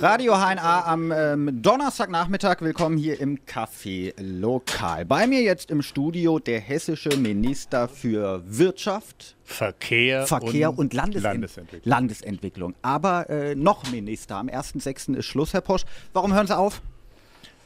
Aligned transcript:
Radio 0.00 0.34
HNA 0.34 0.84
am 0.86 1.12
ähm, 1.12 1.60
Donnerstagnachmittag. 1.60 2.62
Willkommen 2.62 2.96
hier 2.96 3.20
im 3.20 3.40
Café 3.46 4.14
Lokal. 4.18 5.04
Bei 5.04 5.26
mir 5.26 5.42
jetzt 5.42 5.70
im 5.70 5.82
Studio 5.82 6.38
der 6.38 6.60
hessische 6.60 7.10
Minister 7.16 7.88
für 7.88 8.42
Wirtschaft, 8.46 9.36
Verkehr, 9.44 10.26
Verkehr 10.26 10.70
und, 10.70 10.78
und 10.78 10.94
Landesent 10.94 11.24
Landesentwicklung. 11.24 11.90
Landesentwicklung. 11.90 12.74
Aber 12.80 13.28
äh, 13.28 13.54
noch 13.54 13.90
Minister. 13.90 14.36
Am 14.36 14.48
1.6. 14.48 15.14
ist 15.16 15.26
Schluss, 15.26 15.52
Herr 15.52 15.60
Posch. 15.60 15.82
Warum 16.12 16.32
hören 16.32 16.46
Sie 16.46 16.56
auf? 16.56 16.80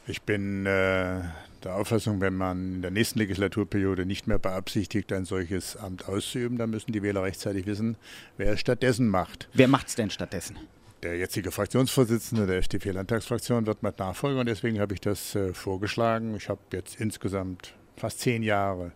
Ich 0.07 0.23
bin 0.23 0.65
äh, 0.65 1.21
der 1.63 1.75
Auffassung, 1.75 2.19
wenn 2.19 2.35
man 2.35 2.75
in 2.75 2.81
der 2.81 2.91
nächsten 2.91 3.19
Legislaturperiode 3.19 4.05
nicht 4.05 4.27
mehr 4.27 4.39
beabsichtigt, 4.39 5.13
ein 5.13 5.25
solches 5.25 5.77
Amt 5.77 6.09
auszuüben, 6.09 6.57
dann 6.57 6.71
müssen 6.71 6.91
die 6.91 7.03
Wähler 7.03 7.23
rechtzeitig 7.23 7.65
wissen, 7.67 7.95
wer 8.37 8.53
es 8.53 8.59
stattdessen 8.59 9.07
macht. 9.07 9.47
Wer 9.53 9.67
macht's 9.67 9.95
denn 9.95 10.09
stattdessen? 10.09 10.57
Der 11.03 11.15
jetzige 11.15 11.51
Fraktionsvorsitzende 11.51 12.47
der 12.47 12.57
FDP-Landtagsfraktion 12.57 13.67
wird 13.67 13.83
mein 13.83 13.93
Nachfolger 13.99 14.39
und 14.39 14.47
deswegen 14.47 14.79
habe 14.79 14.95
ich 14.95 15.01
das 15.01 15.35
äh, 15.35 15.53
vorgeschlagen. 15.53 16.35
Ich 16.35 16.49
habe 16.49 16.59
jetzt 16.73 16.99
insgesamt 16.99 17.75
fast 17.95 18.19
zehn 18.19 18.41
Jahre 18.41 18.93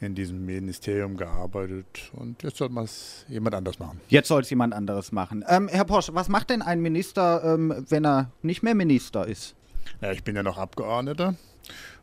in 0.00 0.14
diesem 0.14 0.44
Ministerium 0.44 1.16
gearbeitet 1.16 2.10
und 2.12 2.42
jetzt 2.42 2.58
soll 2.58 2.68
man 2.68 2.84
es 2.84 3.24
jemand 3.28 3.54
anders 3.54 3.78
machen. 3.78 4.00
Jetzt 4.08 4.28
soll 4.28 4.42
es 4.42 4.50
jemand 4.50 4.74
anderes 4.74 5.12
machen. 5.12 5.42
Ähm, 5.48 5.68
Herr 5.68 5.84
Posch, 5.86 6.10
was 6.12 6.28
macht 6.28 6.50
denn 6.50 6.60
ein 6.60 6.80
Minister, 6.80 7.42
ähm, 7.42 7.86
wenn 7.88 8.04
er 8.04 8.30
nicht 8.42 8.62
mehr 8.62 8.74
Minister 8.74 9.26
ist? 9.26 9.54
Ja, 10.02 10.12
ich 10.12 10.22
bin 10.22 10.36
ja 10.36 10.42
noch 10.42 10.58
Abgeordneter 10.58 11.36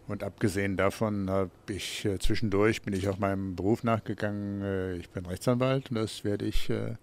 und 0.08 0.24
abgesehen 0.24 0.78
davon 0.78 1.30
habe 1.30 1.52
ich 1.70 2.06
äh, 2.06 2.18
zwischendurch 2.18 2.82
bin 2.82 2.94
ich 2.94 3.08
auch 3.08 3.20
meinem 3.20 3.56
Beruf 3.56 3.84
nachgegangen. 3.84 4.62
Äh, 4.64 4.96
ich 4.96 5.10
bin 5.10 5.28
Rechtsanwalt 5.28 5.92
und 5.92 5.96
das 5.96 6.24
werde 6.24 6.46
ich 6.46 6.72
äh, 6.72 6.96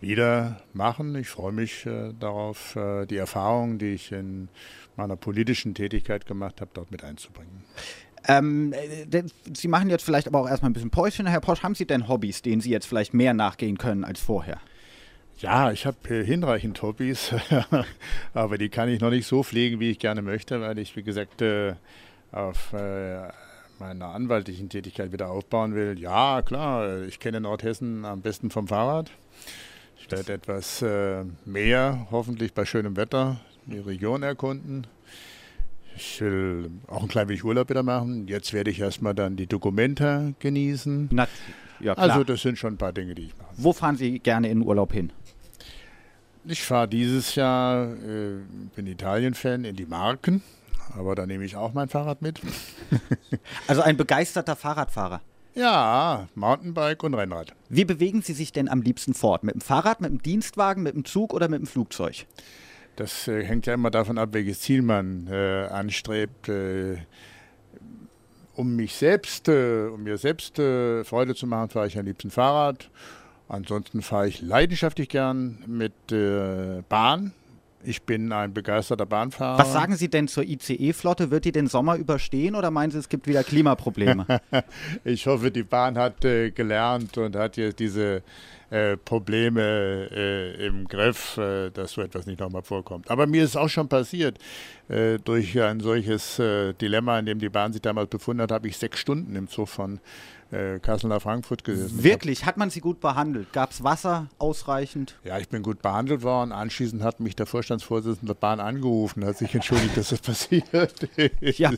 wieder 0.00 0.60
machen. 0.72 1.14
Ich 1.16 1.28
freue 1.28 1.52
mich 1.52 1.86
äh, 1.86 2.12
darauf, 2.18 2.76
äh, 2.76 3.06
die 3.06 3.16
Erfahrungen, 3.16 3.78
die 3.78 3.94
ich 3.94 4.12
in 4.12 4.48
meiner 4.96 5.16
politischen 5.16 5.74
Tätigkeit 5.74 6.26
gemacht 6.26 6.60
habe, 6.60 6.70
dort 6.74 6.90
mit 6.90 7.04
einzubringen. 7.04 7.64
Ähm, 8.28 8.72
äh, 8.72 9.22
Sie 9.54 9.68
machen 9.68 9.88
jetzt 9.88 10.04
vielleicht 10.04 10.26
aber 10.26 10.40
auch 10.40 10.48
erstmal 10.48 10.70
ein 10.70 10.74
bisschen 10.74 10.90
Päuschen, 10.90 11.26
Herr 11.26 11.40
Posch. 11.40 11.62
Haben 11.62 11.74
Sie 11.74 11.86
denn 11.86 12.08
Hobbys, 12.08 12.42
denen 12.42 12.60
Sie 12.60 12.70
jetzt 12.70 12.86
vielleicht 12.86 13.14
mehr 13.14 13.34
nachgehen 13.34 13.78
können 13.78 14.04
als 14.04 14.20
vorher? 14.20 14.60
Ja, 15.38 15.70
ich 15.70 15.86
habe 15.86 15.96
äh, 16.08 16.24
hinreichend 16.24 16.80
Hobbys, 16.82 17.34
aber 18.34 18.58
die 18.58 18.68
kann 18.68 18.88
ich 18.88 19.00
noch 19.00 19.10
nicht 19.10 19.26
so 19.26 19.42
pflegen, 19.42 19.80
wie 19.80 19.90
ich 19.90 19.98
gerne 19.98 20.22
möchte, 20.22 20.60
weil 20.60 20.78
ich, 20.78 20.96
wie 20.96 21.02
gesagt, 21.02 21.42
äh, 21.42 21.74
auf 22.32 22.72
meiner 22.72 24.06
anwaltlichen 24.06 24.68
Tätigkeit 24.68 25.12
wieder 25.12 25.30
aufbauen 25.30 25.74
will. 25.74 25.98
Ja, 25.98 26.42
klar, 26.42 27.02
ich 27.02 27.20
kenne 27.20 27.40
Nordhessen 27.40 28.04
am 28.04 28.20
besten 28.20 28.50
vom 28.50 28.68
Fahrrad. 28.68 29.10
Ich 30.06 30.12
werde 30.12 30.34
etwas 30.34 30.82
äh, 30.82 31.24
mehr, 31.44 32.06
hoffentlich 32.12 32.54
bei 32.54 32.64
schönem 32.64 32.96
Wetter, 32.96 33.40
die 33.66 33.78
Region 33.78 34.22
erkunden. 34.22 34.86
Ich 35.96 36.20
will 36.20 36.70
auch 36.86 37.02
ein 37.02 37.08
klein 37.08 37.28
wenig 37.28 37.42
Urlaub 37.42 37.70
wieder 37.70 37.82
machen. 37.82 38.28
Jetzt 38.28 38.52
werde 38.52 38.70
ich 38.70 38.78
erstmal 38.78 39.14
dann 39.14 39.34
die 39.34 39.48
Dokumente 39.48 40.34
genießen. 40.38 41.08
Na, 41.10 41.26
ja. 41.80 41.94
Also 41.94 42.22
das 42.22 42.42
sind 42.42 42.56
schon 42.56 42.74
ein 42.74 42.76
paar 42.76 42.92
Dinge, 42.92 43.16
die 43.16 43.22
ich 43.24 43.36
mache. 43.36 43.48
Wo 43.56 43.72
fahren 43.72 43.96
Sie 43.96 44.20
gerne 44.20 44.48
in 44.48 44.60
den 44.60 44.68
Urlaub 44.68 44.92
hin? 44.92 45.10
Ich 46.44 46.62
fahre 46.62 46.86
dieses 46.86 47.34
Jahr, 47.34 47.92
äh, 47.92 48.38
bin 48.76 48.86
Italien-Fan, 48.86 49.64
in 49.64 49.74
die 49.74 49.86
Marken. 49.86 50.42
Aber 50.96 51.16
da 51.16 51.26
nehme 51.26 51.44
ich 51.44 51.56
auch 51.56 51.74
mein 51.74 51.88
Fahrrad 51.88 52.22
mit. 52.22 52.40
Also 53.66 53.82
ein 53.82 53.96
begeisterter 53.96 54.54
Fahrradfahrer. 54.54 55.20
Ja, 55.56 56.28
Mountainbike 56.34 57.02
und 57.02 57.14
Rennrad. 57.14 57.54
Wie 57.70 57.86
bewegen 57.86 58.20
Sie 58.20 58.34
sich 58.34 58.52
denn 58.52 58.68
am 58.68 58.82
liebsten 58.82 59.14
fort? 59.14 59.42
Mit 59.42 59.54
dem 59.54 59.62
Fahrrad, 59.62 60.02
mit 60.02 60.10
dem 60.10 60.22
Dienstwagen, 60.22 60.82
mit 60.82 60.94
dem 60.94 61.06
Zug 61.06 61.32
oder 61.32 61.48
mit 61.48 61.60
dem 61.60 61.66
Flugzeug? 61.66 62.26
Das 62.96 63.26
äh, 63.26 63.42
hängt 63.42 63.64
ja 63.64 63.72
immer 63.72 63.90
davon 63.90 64.18
ab, 64.18 64.30
welches 64.32 64.60
Ziel 64.60 64.82
man 64.82 65.28
äh, 65.28 65.66
anstrebt. 65.70 66.50
Äh, 66.50 66.98
um 68.54 68.76
mich 68.76 68.94
selbst, 68.96 69.48
äh, 69.48 69.86
um 69.86 70.02
mir 70.02 70.18
selbst 70.18 70.58
äh, 70.58 71.04
Freude 71.04 71.34
zu 71.34 71.46
machen, 71.46 71.70
fahre 71.70 71.86
ich 71.86 71.98
am 71.98 72.04
liebsten 72.04 72.30
Fahrrad. 72.30 72.90
Ansonsten 73.48 74.02
fahre 74.02 74.28
ich 74.28 74.42
leidenschaftlich 74.42 75.08
gern 75.08 75.64
mit 75.66 76.12
äh, 76.12 76.82
Bahn. 76.90 77.32
Ich 77.84 78.02
bin 78.02 78.32
ein 78.32 78.52
begeisterter 78.52 79.06
Bahnfahrer. 79.06 79.58
Was 79.58 79.72
sagen 79.72 79.96
Sie 79.96 80.08
denn 80.08 80.28
zur 80.28 80.44
ICE-Flotte? 80.44 81.30
Wird 81.30 81.44
die 81.44 81.52
den 81.52 81.66
Sommer 81.68 81.96
überstehen 81.96 82.54
oder 82.54 82.70
meinen 82.70 82.90
Sie, 82.90 82.98
es 82.98 83.08
gibt 83.08 83.26
wieder 83.26 83.44
Klimaprobleme? 83.44 84.26
Ich 85.04 85.26
hoffe, 85.26 85.50
die 85.50 85.62
Bahn 85.62 85.96
hat 85.96 86.24
äh, 86.24 86.50
gelernt 86.50 87.16
und 87.18 87.36
hat 87.36 87.56
jetzt 87.56 87.78
diese 87.78 88.22
äh, 88.70 88.96
Probleme 88.96 90.08
äh, 90.10 90.66
im 90.66 90.88
Griff, 90.88 91.36
äh, 91.36 91.70
dass 91.70 91.92
so 91.92 92.02
etwas 92.02 92.26
nicht 92.26 92.40
nochmal 92.40 92.62
vorkommt. 92.62 93.10
Aber 93.10 93.26
mir 93.26 93.44
ist 93.44 93.56
auch 93.56 93.68
schon 93.68 93.88
passiert, 93.88 94.38
äh, 94.88 95.18
durch 95.18 95.60
ein 95.60 95.80
solches 95.80 96.38
äh, 96.38 96.72
Dilemma, 96.74 97.18
in 97.18 97.26
dem 97.26 97.38
die 97.38 97.48
Bahn 97.48 97.72
sich 97.72 97.82
damals 97.82 98.08
befunden 98.08 98.42
hat, 98.42 98.50
habe 98.52 98.66
ich 98.68 98.76
sechs 98.76 98.98
Stunden 98.98 99.36
im 99.36 99.48
Zug 99.48 99.68
von 99.68 100.00
äh, 100.50 100.78
Kassel 100.78 101.08
nach 101.08 101.22
Frankfurt 101.22 101.64
gesessen. 101.64 102.02
Wirklich? 102.02 102.44
Hat 102.44 102.56
man 102.56 102.70
Sie 102.70 102.80
gut 102.80 103.00
behandelt? 103.00 103.52
Gab 103.52 103.72
es 103.72 103.82
Wasser 103.82 104.28
ausreichend? 104.38 105.16
Ja, 105.24 105.38
ich 105.38 105.48
bin 105.48 105.62
gut 105.62 105.82
behandelt 105.82 106.22
worden. 106.22 106.52
Anschließend 106.52 107.02
hat 107.02 107.20
mich 107.20 107.36
der 107.36 107.46
Vorstandsvorsitzende 107.46 108.34
der 108.34 108.40
Bahn 108.40 108.60
angerufen, 108.60 109.24
hat 109.24 109.38
sich 109.38 109.54
entschuldigt, 109.54 109.96
dass 109.96 110.10
das 110.10 110.20
passiert 110.22 110.66
ist. 111.40 111.58
Ja. 111.58 111.72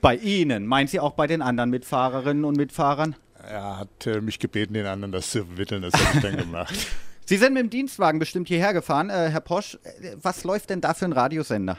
Bei 0.00 0.16
Ihnen? 0.16 0.66
Meinen 0.66 0.86
Sie 0.86 1.00
auch 1.00 1.12
bei 1.12 1.26
den 1.26 1.40
anderen 1.40 1.70
Mitfahrerinnen 1.70 2.44
und 2.44 2.56
Mitfahrern? 2.56 3.16
Er 3.42 3.78
hat 3.78 4.06
äh, 4.06 4.20
mich 4.20 4.38
gebeten, 4.38 4.74
den 4.74 4.86
anderen 4.86 5.12
das 5.12 5.30
zu 5.30 5.44
vermitteln. 5.44 5.82
Das 5.82 5.94
habe 5.94 6.16
ich 6.16 6.22
dann 6.22 6.36
gemacht. 6.36 6.74
Sie 7.26 7.38
sind 7.38 7.54
mit 7.54 7.62
dem 7.62 7.70
Dienstwagen 7.70 8.18
bestimmt 8.18 8.48
hierher 8.48 8.74
gefahren. 8.74 9.08
Äh, 9.08 9.30
Herr 9.30 9.40
Posch, 9.40 9.78
äh, 9.82 10.16
was 10.20 10.44
läuft 10.44 10.70
denn 10.70 10.82
da 10.82 10.92
für 10.92 11.06
ein 11.06 11.12
Radiosender? 11.12 11.78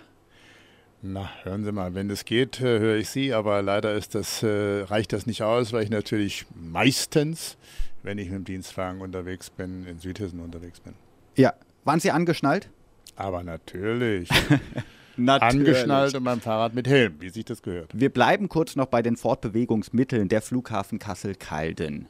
Na, 1.07 1.29
hören 1.43 1.63
Sie 1.63 1.71
mal, 1.71 1.93
wenn 1.93 2.09
es 2.09 2.25
geht, 2.25 2.59
äh, 2.61 2.79
höre 2.79 2.95
ich 2.95 3.09
Sie, 3.09 3.31
aber 3.31 3.61
leider 3.61 3.93
ist 3.93 4.15
das, 4.15 4.41
äh, 4.41 4.81
reicht 4.81 5.13
das 5.13 5.27
nicht 5.27 5.43
aus, 5.43 5.71
weil 5.71 5.83
ich 5.83 5.91
natürlich 5.91 6.47
meistens, 6.55 7.57
wenn 8.01 8.17
ich 8.17 8.29
mit 8.29 8.37
dem 8.39 8.45
Dienstwagen 8.45 9.01
unterwegs 9.01 9.51
bin, 9.51 9.85
in 9.85 9.99
Südhessen 9.99 10.39
unterwegs 10.39 10.79
bin. 10.79 10.93
Ja. 11.35 11.53
Waren 11.83 11.99
Sie 11.99 12.09
angeschnallt? 12.09 12.69
Aber 13.15 13.43
natürlich, 13.43 14.29
Natürlich. 15.17 15.53
angeschnallt 15.67 16.15
und 16.15 16.23
beim 16.23 16.41
Fahrrad 16.41 16.73
mit 16.73 16.87
Helm, 16.87 17.17
wie 17.19 17.29
sich 17.29 17.45
das 17.45 17.61
gehört. 17.61 17.91
Wir 17.93 18.09
bleiben 18.09 18.49
kurz 18.49 18.75
noch 18.75 18.87
bei 18.87 19.03
den 19.03 19.15
Fortbewegungsmitteln 19.15 20.27
der 20.27 20.41
Flughafen 20.41 20.97
Kassel-Calden. 20.97 22.07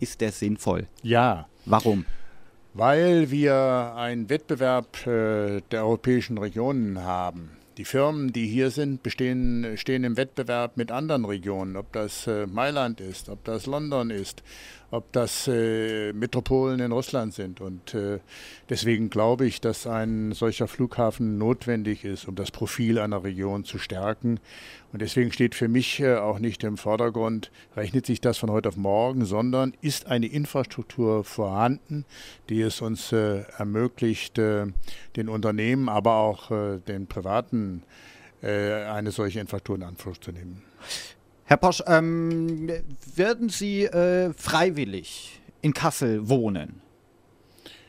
Ist 0.00 0.20
der 0.20 0.32
sinnvoll? 0.32 0.88
Ja, 1.04 1.46
Warum? 1.66 2.04
weil 2.74 3.30
wir 3.30 3.94
einen 3.96 4.28
Wettbewerb 4.28 5.06
äh, 5.06 5.60
der 5.70 5.84
europäischen 5.84 6.36
Regionen 6.38 7.00
haben. 7.04 7.50
Die 7.78 7.84
Firmen, 7.84 8.32
die 8.32 8.48
hier 8.48 8.72
sind, 8.72 9.04
bestehen, 9.04 9.76
stehen 9.76 10.02
im 10.02 10.16
Wettbewerb 10.16 10.76
mit 10.76 10.90
anderen 10.90 11.24
Regionen, 11.24 11.76
ob 11.76 11.92
das 11.92 12.26
äh, 12.26 12.48
Mailand 12.48 13.00
ist, 13.00 13.28
ob 13.28 13.44
das 13.44 13.66
London 13.66 14.10
ist, 14.10 14.42
ob 14.90 15.12
das 15.12 15.46
äh, 15.46 16.12
Metropolen 16.12 16.80
in 16.80 16.90
Russland 16.90 17.34
sind. 17.34 17.60
Und 17.60 17.94
äh, 17.94 18.18
deswegen 18.68 19.10
glaube 19.10 19.46
ich, 19.46 19.60
dass 19.60 19.86
ein 19.86 20.32
solcher 20.32 20.66
Flughafen 20.66 21.38
notwendig 21.38 22.04
ist, 22.04 22.26
um 22.26 22.34
das 22.34 22.50
Profil 22.50 22.98
einer 22.98 23.22
Region 23.22 23.64
zu 23.64 23.78
stärken. 23.78 24.40
Und 24.92 25.02
deswegen 25.02 25.30
steht 25.30 25.54
für 25.54 25.68
mich 25.68 26.00
äh, 26.00 26.16
auch 26.16 26.40
nicht 26.40 26.64
im 26.64 26.78
Vordergrund, 26.78 27.52
rechnet 27.76 28.06
sich 28.06 28.20
das 28.20 28.38
von 28.38 28.50
heute 28.50 28.70
auf 28.70 28.76
morgen, 28.76 29.24
sondern 29.24 29.74
ist 29.82 30.06
eine 30.06 30.26
Infrastruktur 30.26 31.22
vorhanden, 31.22 32.06
die 32.48 32.62
es 32.62 32.80
uns 32.80 33.12
äh, 33.12 33.42
ermöglicht, 33.58 34.38
äh, 34.38 34.66
den 35.18 35.28
Unternehmen, 35.28 35.88
aber 35.88 36.14
auch 36.14 36.50
äh, 36.50 36.78
den 36.78 37.06
Privaten 37.06 37.82
äh, 38.42 38.84
eine 38.84 39.10
solche 39.10 39.40
Infrastruktur 39.40 39.76
in 39.76 39.82
Anspruch 39.82 40.16
zu 40.16 40.32
nehmen. 40.32 40.62
Herr 41.44 41.56
Posch, 41.56 41.82
ähm, 41.86 42.70
würden 43.14 43.48
Sie 43.48 43.84
äh, 43.84 44.32
freiwillig 44.32 45.40
in 45.60 45.74
Kassel 45.74 46.28
wohnen? 46.28 46.80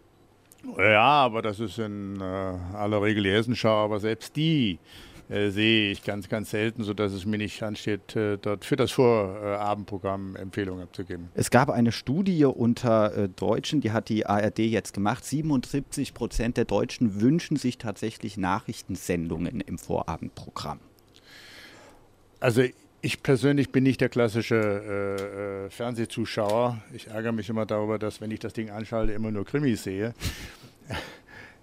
Ja, 0.79 1.01
aber 1.01 1.43
das 1.43 1.59
ist 1.61 1.79
in 1.79 2.21
äh, 2.21 2.25
aller 2.25 3.03
Regel 3.03 3.25
die 3.25 3.31
Hessenschau, 3.31 3.85
aber 3.85 4.01
selbst 4.01 4.37
die 4.37 4.79
äh, 5.29 5.51
sehe 5.51 5.93
ich 5.93 6.03
ganz, 6.05 6.29
ganz 6.29 6.51
selten, 6.51 6.85
sodass 6.85 7.13
es 7.13 7.25
mir 7.27 7.39
nicht 7.39 7.63
ansteht, 7.63 8.17
äh, 8.17 8.39
dort 8.39 8.65
für 8.65 8.77
das 8.77 8.93
Vorabendprogramm 8.93 10.37
Empfehlungen 10.37 10.83
abzugeben. 10.83 11.29
Es 11.35 11.51
gab 11.51 11.71
eine 11.71 11.93
Studie 11.93 12.45
unter 12.45 13.17
äh, 13.17 13.29
Deutschen, 13.29 13.81
die 13.81 13.93
hat 13.93 14.09
die 14.09 14.27
ARD 14.27 14.59
jetzt 14.61 14.93
gemacht. 14.95 15.25
77 15.25 16.15
Prozent 16.15 16.57
der 16.57 16.65
Deutschen 16.65 17.21
wünschen 17.21 17.57
sich 17.57 17.79
tatsächlich 17.79 18.37
Nachrichtensendungen 18.37 19.61
im 19.61 19.79
Vorabendprogramm. 19.79 20.81
Also 22.41 22.63
ich 23.03 23.23
persönlich 23.23 23.71
bin 23.71 23.83
nicht 23.83 24.01
der 24.01 24.09
klassische 24.09 24.57
äh, 24.57 25.67
äh, 25.67 25.71
Fernsehzuschauer. 25.71 26.81
Ich 26.93 27.09
ärgere 27.09 27.33
mich 27.33 27.49
immer 27.49 27.67
darüber, 27.67 27.99
dass 27.99 28.21
wenn 28.21 28.31
ich 28.31 28.39
das 28.39 28.53
Ding 28.53 28.71
anschalte, 28.71 29.13
immer 29.13 29.31
nur 29.31 29.45
Krimis 29.45 29.83
sehe. 29.83 30.15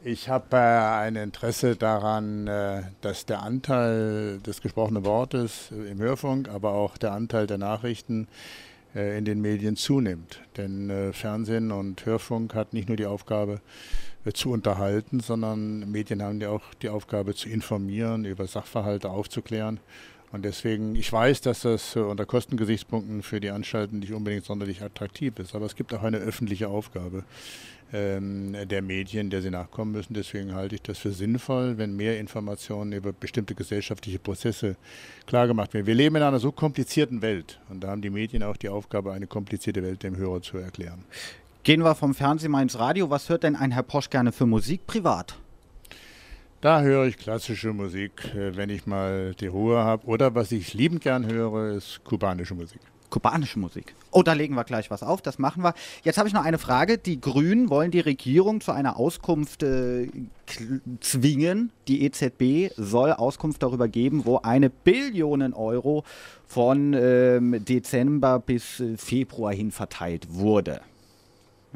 Ich 0.01 0.29
habe 0.29 0.55
äh, 0.55 0.59
ein 0.59 1.17
Interesse 1.17 1.75
daran, 1.75 2.47
äh, 2.47 2.83
dass 3.01 3.25
der 3.25 3.43
Anteil 3.43 4.39
des 4.39 4.61
gesprochenen 4.61 5.03
Wortes 5.03 5.71
im 5.71 5.99
Hörfunk, 5.99 6.47
aber 6.47 6.71
auch 6.71 6.97
der 6.97 7.11
Anteil 7.11 7.47
der 7.47 7.57
Nachrichten 7.57 8.29
äh, 8.95 9.17
in 9.17 9.25
den 9.25 9.41
Medien 9.41 9.75
zunimmt. 9.75 10.39
Denn 10.55 10.89
äh, 10.89 11.11
Fernsehen 11.11 11.73
und 11.73 12.05
Hörfunk 12.05 12.55
hat 12.55 12.71
nicht 12.71 12.87
nur 12.87 12.95
die 12.95 13.07
Aufgabe 13.07 13.59
zu 14.33 14.51
unterhalten, 14.51 15.19
sondern 15.19 15.91
Medien 15.91 16.21
haben 16.21 16.39
ja 16.39 16.49
auch 16.49 16.73
die 16.81 16.87
Aufgabe 16.87 17.35
zu 17.35 17.49
informieren, 17.49 18.23
über 18.23 18.47
Sachverhalte 18.47 19.09
aufzuklären 19.09 19.81
und 20.31 20.45
deswegen, 20.45 20.95
ich 20.95 21.11
weiß, 21.11 21.41
dass 21.41 21.61
das 21.61 21.95
äh, 21.95 21.99
unter 21.99 22.25
Kostengesichtspunkten 22.25 23.23
für 23.23 23.39
die 23.39 23.49
Anstalten 23.49 23.99
nicht 23.99 24.13
unbedingt 24.13 24.45
sonderlich 24.45 24.81
attraktiv 24.81 25.39
ist, 25.39 25.55
aber 25.55 25.65
es 25.65 25.75
gibt 25.75 25.93
auch 25.93 26.03
eine 26.03 26.17
öffentliche 26.17 26.67
Aufgabe 26.67 27.23
ähm, 27.91 28.55
der 28.67 28.81
Medien, 28.81 29.29
der 29.29 29.41
sie 29.41 29.49
nachkommen 29.49 29.91
müssen. 29.91 30.13
Deswegen 30.13 30.53
halte 30.53 30.75
ich 30.75 30.81
das 30.81 30.99
für 30.99 31.11
sinnvoll, 31.11 31.77
wenn 31.77 31.95
mehr 31.95 32.19
Informationen 32.19 32.93
über 32.93 33.11
bestimmte 33.11 33.55
gesellschaftliche 33.55 34.19
Prozesse 34.19 34.75
klargemacht 35.25 35.73
werden. 35.73 35.87
Wir 35.87 35.95
leben 35.95 36.15
in 36.17 36.21
einer 36.21 36.39
so 36.39 36.51
komplizierten 36.51 37.21
Welt 37.21 37.59
und 37.69 37.83
da 37.83 37.89
haben 37.89 38.01
die 38.01 38.11
Medien 38.11 38.43
auch 38.43 38.57
die 38.57 38.69
Aufgabe, 38.69 39.13
eine 39.13 39.27
komplizierte 39.27 39.81
Welt 39.81 40.03
dem 40.03 40.15
Hörer 40.17 40.41
zu 40.41 40.57
erklären. 40.57 41.03
Gehen 41.63 41.83
wir 41.83 41.95
vom 41.95 42.13
Fernsehen 42.13 42.51
mal 42.51 42.61
ins 42.61 42.77
Radio. 42.79 43.09
Was 43.09 43.29
hört 43.29 43.43
denn 43.43 43.55
ein 43.55 43.71
Herr 43.71 43.83
Posch 43.83 44.09
gerne 44.09 44.31
für 44.31 44.45
Musik 44.45 44.85
privat? 44.87 45.35
Da 46.61 46.81
höre 46.81 47.05
ich 47.05 47.17
klassische 47.17 47.71
Musik, 47.71 48.35
äh, 48.35 48.57
wenn 48.57 48.69
ich 48.69 48.85
mal 48.85 49.33
die 49.39 49.47
Ruhe 49.47 49.77
habe. 49.77 50.05
Oder 50.07 50.35
was 50.35 50.51
ich 50.51 50.73
liebend 50.73 51.01
gern 51.01 51.25
höre, 51.25 51.71
ist 51.71 52.03
kubanische 52.03 52.53
Musik. 52.53 52.81
Kubanische 53.09 53.57
Musik. 53.57 53.95
Oh, 54.11 54.23
da 54.23 54.33
legen 54.33 54.55
wir 54.55 54.65
gleich 54.65 54.91
was 54.91 55.01
auf, 55.01 55.21
das 55.21 55.39
machen 55.39 55.63
wir. 55.63 55.73
Jetzt 56.03 56.17
habe 56.17 56.27
ich 56.27 56.33
noch 56.33 56.43
eine 56.43 56.57
Frage. 56.57 56.97
Die 56.97 57.21
Grünen 57.21 57.69
wollen 57.69 57.91
die 57.91 58.01
Regierung 58.01 58.59
zu 58.59 58.73
einer 58.73 58.97
Auskunft 58.97 59.63
äh, 59.63 60.09
zwingen. 60.99 61.71
Die 61.87 62.03
EZB 62.03 62.73
soll 62.75 63.13
Auskunft 63.13 63.63
darüber 63.63 63.87
geben, 63.87 64.25
wo 64.25 64.39
eine 64.39 64.69
Billion 64.69 65.53
Euro 65.53 66.03
von 66.45 66.93
ähm, 66.93 67.63
Dezember 67.63 68.39
bis 68.39 68.81
äh, 68.81 68.97
Februar 68.97 69.53
hin 69.53 69.71
verteilt 69.71 70.27
wurde. 70.29 70.81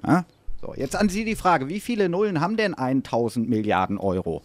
Ja? 0.06 0.26
So, 0.60 0.74
jetzt 0.76 0.98
an 0.98 1.08
Sie 1.08 1.24
die 1.24 1.36
Frage, 1.36 1.70
wie 1.70 1.80
viele 1.80 2.10
Nullen 2.10 2.42
haben 2.42 2.58
denn 2.58 2.74
1000 2.74 3.50
Milliarden 3.50 3.98
Euro? 3.98 4.44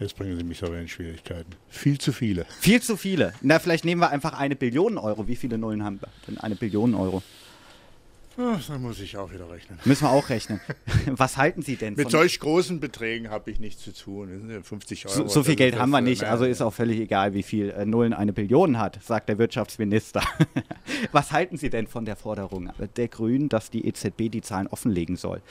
Jetzt 0.00 0.16
bringen 0.16 0.38
Sie 0.38 0.44
mich 0.44 0.64
aber 0.64 0.78
in 0.78 0.88
Schwierigkeiten. 0.88 1.52
Viel 1.68 1.98
zu 1.98 2.12
viele. 2.12 2.46
Viel 2.58 2.80
zu 2.80 2.96
viele. 2.96 3.34
Na, 3.42 3.58
vielleicht 3.58 3.84
nehmen 3.84 4.00
wir 4.00 4.08
einfach 4.08 4.32
eine 4.32 4.56
Billion 4.56 4.96
Euro. 4.96 5.28
Wie 5.28 5.36
viele 5.36 5.58
Nullen 5.58 5.84
haben 5.84 6.00
wir 6.00 6.08
denn? 6.26 6.38
Eine 6.38 6.56
Billion 6.56 6.94
Euro. 6.94 7.22
Ach, 8.38 8.66
dann 8.66 8.82
muss 8.82 9.00
ich 9.00 9.16
auch 9.16 9.32
wieder 9.32 9.50
rechnen. 9.50 9.78
Müssen 9.84 10.04
wir 10.04 10.10
auch 10.10 10.28
rechnen. 10.28 10.60
Was 11.06 11.36
halten 11.36 11.62
Sie 11.62 11.76
denn? 11.76 11.94
Mit 11.94 12.10
solch 12.10 12.38
großen 12.38 12.80
Beträgen 12.80 13.30
habe 13.30 13.50
ich 13.50 13.58
nichts 13.60 13.82
zu 13.82 13.92
tun. 13.92 14.60
50 14.62 15.06
Euro. 15.06 15.14
So, 15.14 15.28
so 15.28 15.42
viel 15.42 15.56
Geld 15.56 15.78
haben 15.78 15.90
wir 15.90 16.00
nicht. 16.00 16.24
Also 16.24 16.44
ist 16.44 16.62
auch 16.62 16.72
völlig 16.72 17.00
egal, 17.00 17.34
wie 17.34 17.42
viel 17.42 17.70
äh, 17.70 17.84
Nullen 17.84 18.12
eine 18.12 18.32
Billion 18.32 18.78
hat, 18.78 19.02
sagt 19.02 19.28
der 19.28 19.38
Wirtschaftsminister. 19.38 20.22
Was 21.12 21.32
halten 21.32 21.56
Sie 21.56 21.70
denn 21.70 21.86
von 21.86 22.04
der 22.04 22.16
Forderung 22.16 22.70
der 22.96 23.08
Grünen, 23.08 23.48
dass 23.48 23.70
die 23.70 23.86
EZB 23.86 24.30
die 24.30 24.42
Zahlen 24.42 24.68
offenlegen 24.68 25.16
soll? 25.16 25.42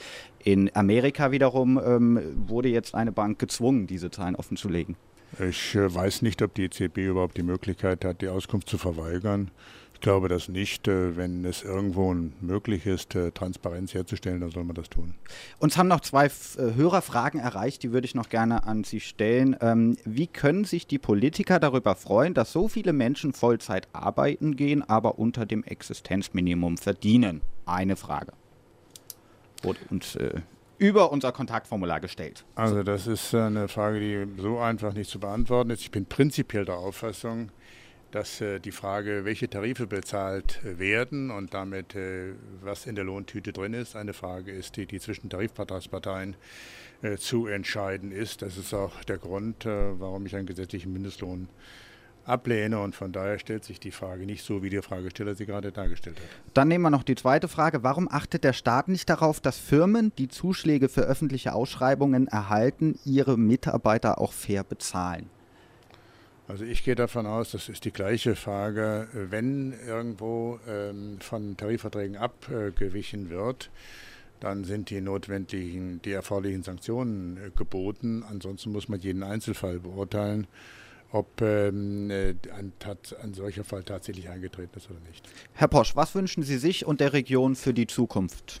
In 0.42 0.74
Amerika 0.74 1.32
wiederum 1.32 1.78
ähm, 1.84 2.20
wurde 2.48 2.68
jetzt 2.68 2.94
eine 2.94 3.12
Bank 3.12 3.38
gezwungen, 3.38 3.86
diese 3.86 4.10
Zahlen 4.10 4.36
offenzulegen. 4.36 4.96
Ich 5.38 5.74
äh, 5.74 5.94
weiß 5.94 6.22
nicht, 6.22 6.42
ob 6.42 6.54
die 6.54 6.64
EZB 6.64 6.98
überhaupt 6.98 7.36
die 7.36 7.42
Möglichkeit 7.42 8.04
hat, 8.04 8.20
die 8.20 8.28
Auskunft 8.28 8.68
zu 8.68 8.78
verweigern. 8.78 9.50
Ich 9.94 10.00
glaube 10.00 10.28
das 10.28 10.48
nicht. 10.48 10.88
Äh, 10.88 11.16
wenn 11.16 11.44
es 11.44 11.62
irgendwo 11.62 12.12
möglich 12.40 12.86
ist, 12.86 13.14
äh, 13.14 13.30
Transparenz 13.30 13.94
herzustellen, 13.94 14.40
dann 14.40 14.50
soll 14.50 14.64
man 14.64 14.74
das 14.74 14.88
tun. 14.88 15.14
Uns 15.58 15.76
haben 15.76 15.88
noch 15.88 16.00
zwei 16.00 16.26
äh, 16.26 16.74
Hörerfragen 16.74 17.38
erreicht, 17.38 17.82
die 17.82 17.92
würde 17.92 18.06
ich 18.06 18.14
noch 18.14 18.28
gerne 18.28 18.64
an 18.64 18.82
Sie 18.82 19.00
stellen. 19.00 19.56
Ähm, 19.60 19.96
wie 20.04 20.26
können 20.26 20.64
sich 20.64 20.86
die 20.86 20.98
Politiker 20.98 21.60
darüber 21.60 21.94
freuen, 21.94 22.34
dass 22.34 22.50
so 22.50 22.66
viele 22.66 22.92
Menschen 22.92 23.32
Vollzeit 23.32 23.88
arbeiten 23.92 24.56
gehen, 24.56 24.82
aber 24.88 25.18
unter 25.18 25.46
dem 25.46 25.62
Existenzminimum 25.62 26.76
verdienen? 26.76 27.42
Eine 27.66 27.96
Frage. 27.96 28.32
Wurde 29.62 29.80
uns 29.90 30.16
über 30.80 31.12
unser 31.12 31.30
Kontaktformular 31.30 32.00
gestellt. 32.00 32.44
Also 32.54 32.82
das 32.82 33.06
ist 33.06 33.34
eine 33.34 33.68
Frage, 33.68 34.00
die 34.00 34.40
so 34.40 34.58
einfach 34.58 34.94
nicht 34.94 35.10
zu 35.10 35.20
beantworten 35.20 35.68
ist. 35.70 35.82
Ich 35.82 35.90
bin 35.90 36.06
prinzipiell 36.06 36.64
der 36.64 36.76
Auffassung, 36.76 37.52
dass 38.12 38.40
äh, 38.40 38.60
die 38.60 38.72
Frage, 38.72 39.26
welche 39.26 39.48
Tarife 39.48 39.86
bezahlt 39.86 40.64
äh, 40.64 40.78
werden 40.78 41.30
und 41.30 41.52
damit 41.52 41.94
äh, 41.94 42.32
was 42.62 42.86
in 42.86 42.94
der 42.94 43.04
Lohntüte 43.04 43.52
drin 43.52 43.74
ist, 43.74 43.94
eine 43.94 44.14
Frage 44.14 44.52
ist, 44.52 44.76
die, 44.76 44.86
die 44.86 44.98
zwischen 44.98 45.28
Tarifvertragsparteien 45.28 46.34
äh, 47.02 47.18
zu 47.18 47.46
entscheiden 47.46 48.10
ist. 48.10 48.40
Das 48.40 48.56
ist 48.56 48.72
auch 48.72 49.04
der 49.04 49.18
Grund, 49.18 49.66
äh, 49.66 50.00
warum 50.00 50.24
ich 50.24 50.34
einen 50.34 50.46
gesetzlichen 50.46 50.94
Mindestlohn 50.94 51.50
ablehne 52.24 52.80
und 52.80 52.94
von 52.94 53.12
daher 53.12 53.38
stellt 53.38 53.64
sich 53.64 53.80
die 53.80 53.90
Frage 53.90 54.26
nicht 54.26 54.44
so, 54.44 54.62
wie 54.62 54.70
der 54.70 54.82
Fragesteller 54.82 55.34
sie 55.34 55.46
gerade 55.46 55.72
dargestellt 55.72 56.16
hat. 56.16 56.26
Dann 56.54 56.68
nehmen 56.68 56.82
wir 56.82 56.90
noch 56.90 57.02
die 57.02 57.14
zweite 57.14 57.48
Frage. 57.48 57.82
Warum 57.82 58.08
achtet 58.10 58.44
der 58.44 58.52
Staat 58.52 58.88
nicht 58.88 59.08
darauf, 59.08 59.40
dass 59.40 59.58
Firmen, 59.58 60.12
die 60.18 60.28
Zuschläge 60.28 60.88
für 60.88 61.02
öffentliche 61.02 61.52
Ausschreibungen 61.52 62.26
erhalten, 62.28 62.98
ihre 63.04 63.38
Mitarbeiter 63.38 64.20
auch 64.20 64.32
fair 64.32 64.64
bezahlen? 64.64 65.30
Also 66.50 66.64
ich 66.64 66.82
gehe 66.82 66.96
davon 66.96 67.26
aus, 67.26 67.52
das 67.52 67.68
ist 67.68 67.84
die 67.84 67.92
gleiche 67.92 68.34
Frage, 68.34 69.06
wenn 69.12 69.72
irgendwo 69.86 70.58
ähm, 70.66 71.18
von 71.20 71.56
Tarifverträgen 71.56 72.16
abgewichen 72.16 73.30
wird, 73.30 73.70
dann 74.40 74.64
sind 74.64 74.90
die 74.90 75.00
notwendigen, 75.00 76.02
die 76.02 76.10
erforderlichen 76.10 76.64
Sanktionen 76.64 77.36
äh, 77.36 77.50
geboten. 77.54 78.24
Ansonsten 78.28 78.72
muss 78.72 78.88
man 78.88 78.98
jeden 78.98 79.22
Einzelfall 79.22 79.78
beurteilen, 79.78 80.48
ob 81.12 81.40
ähm, 81.40 82.10
äh, 82.10 82.34
ein, 82.56 82.72
ein 83.22 83.34
solcher 83.34 83.64
Fall 83.64 83.82
tatsächlich 83.82 84.28
eingetreten 84.28 84.76
ist 84.76 84.90
oder 84.90 85.00
nicht. 85.08 85.28
Herr 85.54 85.68
Posch, 85.68 85.96
was 85.96 86.14
wünschen 86.14 86.42
Sie 86.42 86.58
sich 86.58 86.86
und 86.86 87.00
der 87.00 87.12
Region 87.12 87.56
für 87.56 87.74
die 87.74 87.86
Zukunft? 87.86 88.60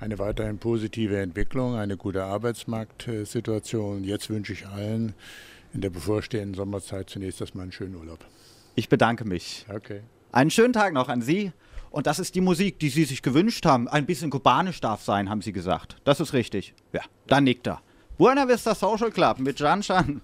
Eine 0.00 0.18
weiterhin 0.18 0.58
positive 0.58 1.18
Entwicklung, 1.18 1.76
eine 1.76 1.96
gute 1.96 2.24
Arbeitsmarktsituation. 2.24 4.02
Jetzt 4.04 4.28
wünsche 4.28 4.52
ich 4.52 4.66
allen, 4.66 5.14
in 5.72 5.80
der 5.80 5.90
bevorstehenden 5.90 6.54
Sommerzeit 6.54 7.08
zunächst 7.10 7.40
erstmal 7.40 7.62
einen 7.62 7.72
schönen 7.72 7.94
Urlaub. 7.94 8.18
Ich 8.74 8.88
bedanke 8.88 9.24
mich. 9.24 9.66
Okay. 9.72 10.00
Einen 10.32 10.50
schönen 10.50 10.72
Tag 10.72 10.92
noch 10.92 11.08
an 11.08 11.22
Sie. 11.22 11.52
Und 11.90 12.08
das 12.08 12.18
ist 12.18 12.34
die 12.34 12.40
Musik, 12.40 12.80
die 12.80 12.88
Sie 12.88 13.04
sich 13.04 13.22
gewünscht 13.22 13.64
haben. 13.66 13.86
Ein 13.86 14.04
bisschen 14.04 14.30
kubanisch 14.30 14.80
darf 14.80 15.02
sein, 15.04 15.30
haben 15.30 15.42
Sie 15.42 15.52
gesagt. 15.52 15.96
Das 16.02 16.18
ist 16.18 16.32
richtig. 16.32 16.74
Ja, 16.92 17.02
dann 17.28 17.44
nickt 17.44 17.68
er. 17.68 17.82
Buena 18.18 18.48
Vista 18.48 18.74
Social 18.74 19.12
Club 19.12 19.38
mit 19.38 19.60
Jan 19.60 19.80
Chan. 19.80 20.20